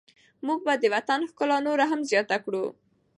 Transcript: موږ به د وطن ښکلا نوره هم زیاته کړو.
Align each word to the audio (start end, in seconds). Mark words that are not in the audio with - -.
موږ 0.45 0.59
به 0.65 0.73
د 0.81 0.85
وطن 0.95 1.19
ښکلا 1.29 1.57
نوره 1.67 1.85
هم 1.91 2.01
زیاته 2.09 2.37
کړو. 2.43 2.65